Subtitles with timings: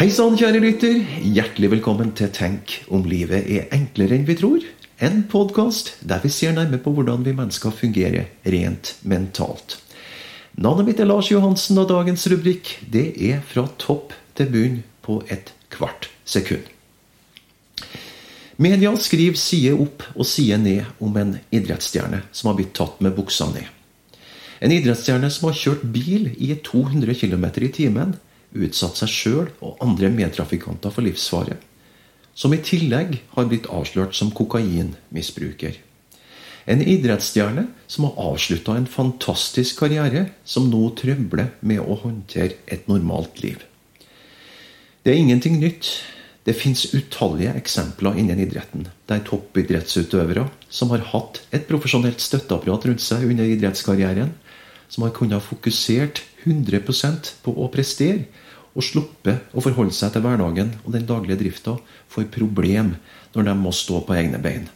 [0.00, 0.94] Hei sann, kjære lytter.
[1.20, 4.62] Hjertelig velkommen til Tenk om livet er enklere enn vi tror.
[4.96, 9.74] En podkast der vi ser nærmere på hvordan vi mennesker fungerer rent mentalt.
[10.56, 15.18] Navnet mitt er Lars Johansen, og dagens rubrikk det er fra topp til bunn på
[15.28, 16.64] et kvart sekund.
[18.56, 23.18] Media skriver side opp og side ned om en idrettsstjerne som har blitt tatt med
[23.20, 23.68] buksa ned.
[24.64, 28.16] En idrettsstjerne som har kjørt bil i 200 km i timen,
[28.56, 31.58] utsatt seg sjøl og andre medtrafikanter for livsfare.
[32.34, 35.76] Som i tillegg har blitt avslørt som kokainmisbruker.
[36.70, 42.86] En idrettsstjerne som har avslutta en fantastisk karriere, som nå trøbler med å håndtere et
[42.88, 43.64] normalt liv.
[45.02, 45.88] Det er ingenting nytt.
[46.44, 53.04] Det fins utallige eksempler innen idretten der toppidrettsutøvere som har hatt et profesjonelt støtteapparat rundt
[53.04, 54.32] seg under idrettskarrieren,
[54.90, 58.26] som har kunnet fokusert 100% på å prestere,
[58.70, 61.76] og sluppet å forholde seg til hverdagen og den daglige drifta,
[62.10, 62.94] får problem
[63.34, 64.68] når de må stå på egne bein.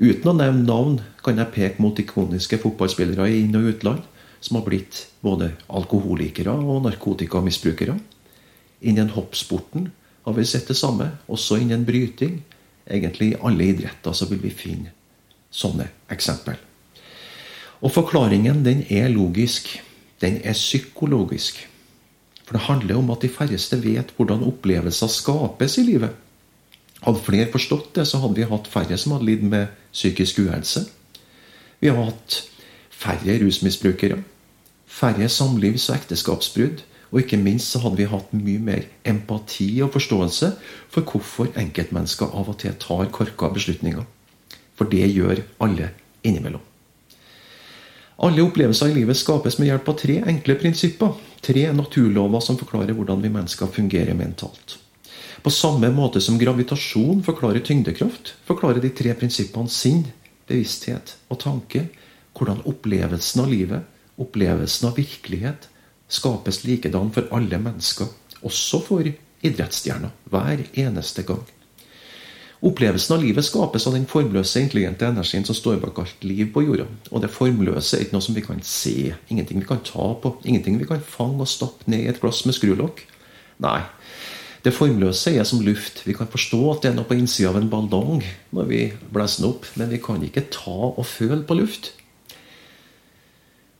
[0.00, 4.08] Uten å nevne navn kan jeg peke mot ikoniske fotballspillere i inn- og utland
[4.42, 7.94] som har blitt både alkoholikere og narkotikamisbrukere.
[8.82, 9.90] Innen hoppsporten
[10.26, 12.40] har vi sett det samme, også innen bryting.
[12.86, 14.92] Egentlig i alle idretter så vil vi finne
[15.52, 16.58] sånne eksempel.
[17.82, 19.82] Og forklaringen den er logisk.
[20.22, 21.68] Den er psykologisk.
[22.44, 26.10] For det handler om at de færreste vet hvordan opplevelser skapes i livet.
[27.02, 30.84] Hadde flere forstått det, så hadde vi hatt færre som hadde lidd med psykisk uhelse.
[31.82, 32.38] Vi har hatt
[32.90, 34.22] færre rusmisbrukere,
[34.86, 36.86] færre samlivs- og ekteskapsbrudd.
[37.12, 40.54] Og ikke minst så hadde vi hatt mye mer empati og forståelse
[40.88, 44.06] for hvorfor enkeltmennesker av og til tar korka beslutninger.
[44.78, 45.90] For det gjør alle
[46.24, 46.71] innimellom.
[48.22, 51.16] Alle opplevelser i livet skapes med hjelp av tre enkle prinsipper.
[51.42, 54.76] Tre naturlover som forklarer hvordan vi mennesker fungerer mentalt.
[55.42, 60.04] På samme måte som gravitasjon forklarer tyngdekraft, forklarer de tre prinsippene sinn,
[60.46, 61.88] bevissthet og tanke
[62.38, 63.88] hvordan opplevelsen av livet,
[64.22, 65.66] opplevelsen av virkelighet,
[66.06, 68.06] skapes likedan for alle mennesker,
[68.46, 69.10] også for
[69.42, 71.42] idrettsstjerner, hver eneste gang.
[72.62, 76.62] Opplevelsen av livet skapes av den formløse, intelligente energien som står bak alt liv på
[76.62, 76.84] jorda.
[77.10, 80.36] Og det formløse er ikke noe som vi kan se, ingenting vi kan ta på,
[80.46, 83.02] ingenting vi kan fange og stappe ned i et glass med skrulokk.
[83.66, 83.80] Nei.
[84.62, 86.04] Det formløse er som luft.
[86.06, 88.22] Vi kan forstå at det er noe på innsida av en ballong
[88.54, 91.90] når vi blåser den opp, men vi kan ikke ta og føle på luft.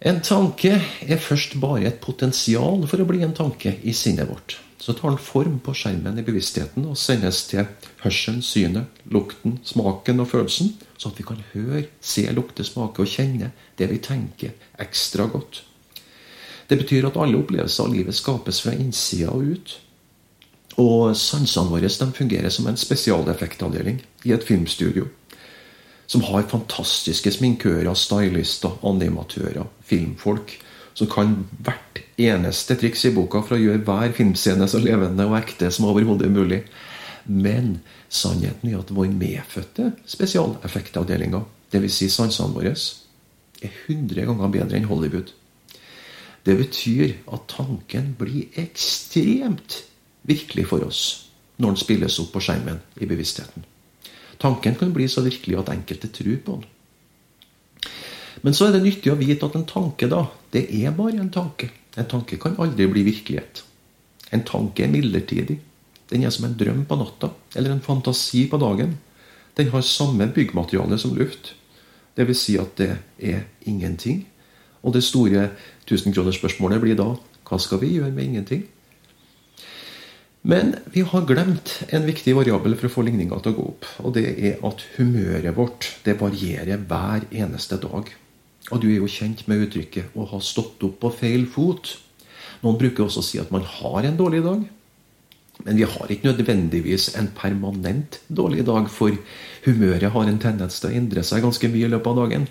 [0.00, 4.54] En tanke er først bare et potensial for å bli en tanke i sinnet vårt.
[4.80, 7.66] Så tar den form på skjermen i bevisstheten og sendes til
[8.00, 13.12] hørselen, synet, lukten, smaken og følelsen, sånn at vi kan høre, se, lukte, smake og
[13.12, 15.66] kjenne det vi tenker, ekstra godt.
[16.70, 19.76] Det betyr at alle opplevelser av livet skapes fra innsida og ut.
[20.80, 25.10] Og sansene våre fungerer som en spesialeffektavdeling i et filmstudio
[26.10, 30.56] som har fantastiske sminkører, stylister, animatører, filmfolk.
[30.98, 35.36] Som kan hvert eneste triks i boka for å gjøre hver filmscene så levende og
[35.38, 36.64] ekte som overhodet mulig.
[37.30, 37.76] Men
[38.10, 42.00] sannheten er at vår medfødte spesialeffektavdelinga, dvs.
[42.00, 42.74] Si sansene våre,
[43.62, 45.30] er 100 ganger bedre enn Hollywood.
[46.42, 49.84] Det betyr at tanken blir ekstremt
[50.26, 51.04] virkelig for oss
[51.60, 53.69] når den spilles opp på skjermen i bevisstheten.
[54.40, 56.68] Tanken kan bli så virkelig at enkelte tror på den.
[58.42, 60.24] Men så er det nyttig å vite at en tanke, da,
[60.54, 61.68] det er bare en tanke.
[62.00, 63.64] En tanke kan aldri bli virkelighet.
[64.32, 65.58] En tanke er midlertidig.
[66.10, 68.96] Den er som en drøm på natta, eller en fantasi på dagen.
[69.58, 71.54] Den har samme byggmateriale som luft.
[72.16, 74.26] Vil si at det er ingenting.
[74.82, 75.50] Og det store
[75.88, 77.14] tusenkronersspørsmålet blir da
[77.48, 78.64] hva skal vi gjøre med ingenting?
[80.42, 83.88] Men vi har glemt en viktig variabel for å få ligninga til å gå opp.
[84.04, 88.08] Og det er at humøret vårt det varierer hver eneste dag.
[88.70, 91.96] Og du er jo kjent med uttrykket 'å ha stått opp på feil fot'.
[92.62, 94.64] Noen bruker også å si at man har en dårlig dag.
[95.64, 99.12] Men vi har ikke nødvendigvis en permanent dårlig dag, for
[99.64, 102.48] humøret har en tendens til å endre seg ganske mye i løpet av dagen.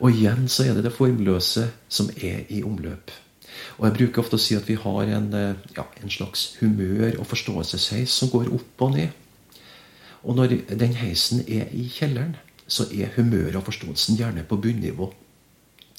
[0.00, 3.10] Og igjen så er det det formløse som er i omløp.
[3.78, 7.18] Og jeg bruker ofte å si at vi har en, eh, ja, en slags humør-
[7.18, 9.08] og forståelsesheis som går opp og ned.
[10.22, 12.36] Og når den heisen er i kjelleren,
[12.68, 15.12] så er humøret og forståelsen gjerne på bunnivå.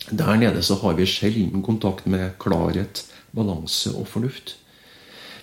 [0.09, 3.05] Der nede så har vi sjelden kontakt med klarhet,
[3.35, 4.55] balanse og fornuft.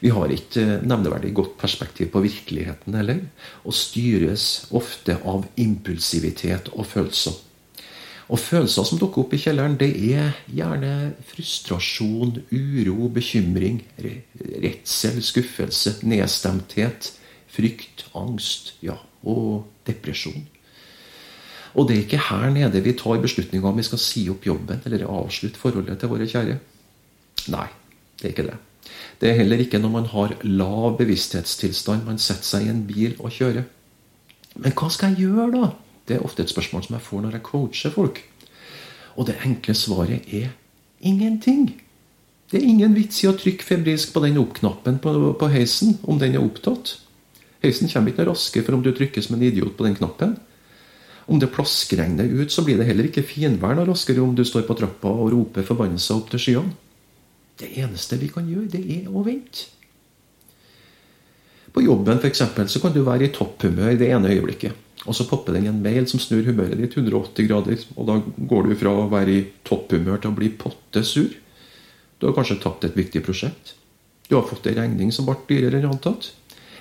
[0.01, 3.25] Vi har ikke eh, nevneverdig godt perspektiv på virkeligheten heller,
[3.65, 7.35] og styres ofte av impulsivitet og følelser.
[8.29, 15.95] Og følelser som dukker opp i kjelleren, det er gjerne frustrasjon, uro, bekymring, redsel, skuffelse,
[16.05, 17.15] nedstemthet,
[17.49, 20.45] frykt, angst ja, og depresjon.
[21.79, 24.81] Og det er ikke her nede vi tar beslutninga om vi skal si opp jobben
[24.85, 26.57] eller avslutte forholdet til våre kjære.
[27.55, 27.67] Nei,
[28.19, 28.61] det er ikke det.
[29.21, 33.17] Det er heller ikke når man har lav bevissthetstilstand man setter seg i en bil
[33.19, 33.67] og kjører.
[34.59, 35.71] Men hva skal jeg gjøre, da?
[36.09, 38.23] Det er ofte et spørsmål som jeg får når jeg coacher folk.
[39.19, 40.49] Og det enkle svaret er
[41.01, 41.69] ingenting.
[42.49, 46.21] Det er ingen vits i å trykke febrilsk på den opp-knappen på, på, heisen om
[46.21, 46.95] den er opptatt.
[47.61, 50.37] Heisen kommer ikke noe raskere for om du trykker som en idiot på den knappen.
[51.29, 54.65] Om det plaskregner ut, så blir det heller ikke finvær noe raskere om du står
[54.65, 56.73] på trappa og roper forbannelser opp til skyene.
[57.59, 59.67] Det eneste vi kan gjøre, det er å vente.
[61.79, 64.73] På jobben for eksempel, så kan du være i topphumør det ene øyeblikket.
[65.07, 67.85] Og så popper den en mail som snur humøret ditt 180 grader.
[67.95, 68.17] Og da
[68.51, 71.29] går du fra å være i topphumør til å bli potte sur.
[72.19, 73.77] Du har kanskje tapt et viktig prosjekt.
[74.27, 76.33] Du har fått en regning som ble dyrere enn antatt.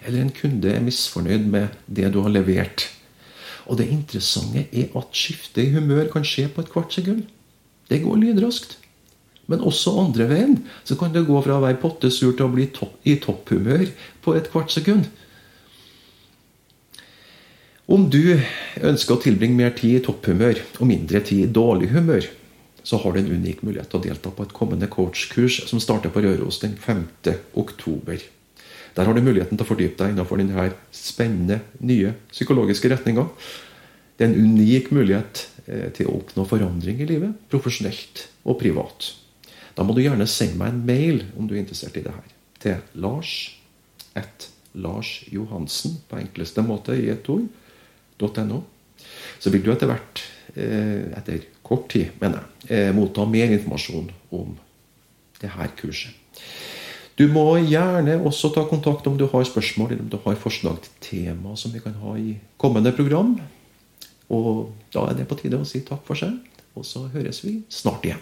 [0.02, 2.88] Eller en kunde er misfornøyd med det du har levert.
[3.70, 7.28] Og det interessante er at skiftet i humør kan skje på et kvart sekund.
[7.86, 8.80] Det går lydraskt.
[9.48, 10.58] Men også andre veien
[10.88, 13.88] så kan det gå fra å være pottesur til å bli topp, i topphumør
[14.24, 15.08] på et kvart sekund.
[17.88, 18.36] Om du
[18.84, 22.26] ønsker å tilbringe mer tid i topphumør og mindre tid i dårlig humør,
[22.84, 26.12] så har du en unik mulighet til å delta på et kommende coachkurs som starter
[26.12, 27.06] på Røros den 5.
[27.60, 28.20] oktober.
[28.96, 33.28] Der har du muligheten til å fordype deg innenfor denne spennende, nye psykologiske retninga.
[34.18, 39.12] Det er en unik mulighet eh, til å oppnå forandring i livet, profesjonelt og privat.
[39.78, 42.36] Da må du gjerne sende meg en mail om du er interessert i det her.
[42.58, 43.34] Til lars
[44.18, 47.46] at Lars Johansen på enkleste måte i et ord.
[48.18, 48.64] .no.
[49.38, 50.24] Så vil du etter hvert,
[50.56, 54.58] eh, etter kort tid, mener jeg, eh, motta mer informasjon om
[55.40, 56.14] det her kurset.
[57.18, 60.82] Du må gjerne også ta kontakt om du har spørsmål eller om du har forslag
[60.82, 63.40] til tema som vi kan ha i kommende program.
[64.30, 66.38] Og da er det på tide å si takk for seg,
[66.76, 68.22] og så høres vi snart igjen.